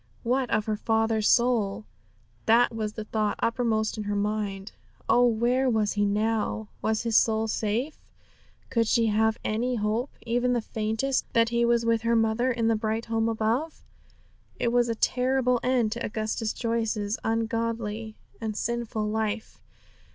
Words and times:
What 0.23 0.49
of 0.49 0.65
her 0.65 0.77
father's 0.77 1.27
soul? 1.29 1.85
That 2.47 2.73
was 2.75 2.93
the 2.93 3.03
thought 3.03 3.37
uppermost 3.39 3.99
in 3.99 4.05
her 4.05 4.15
mind. 4.15 4.71
Oh, 5.07 5.27
where 5.27 5.69
was 5.69 5.91
he 5.91 6.05
now? 6.05 6.69
Was 6.81 7.03
his 7.03 7.15
soul 7.15 7.47
safe? 7.47 7.99
Could 8.71 8.87
she 8.87 9.05
have 9.13 9.37
any 9.43 9.75
hope, 9.75 10.09
even 10.25 10.53
the 10.53 10.59
faintest, 10.61 11.31
that 11.33 11.49
he 11.49 11.65
was 11.65 11.85
with 11.85 12.01
her 12.01 12.15
mother 12.15 12.49
in 12.51 12.67
the 12.67 12.75
bright 12.75 13.05
home 13.05 13.29
above? 13.29 13.83
It 14.59 14.71
was 14.71 14.89
a 14.89 14.95
terrible 14.95 15.59
end 15.61 15.91
to 15.91 16.03
Augustus 16.03 16.51
Joyce's 16.51 17.19
ungodly 17.23 18.15
and 18.41 18.57
sinful 18.57 19.07
life. 19.07 19.61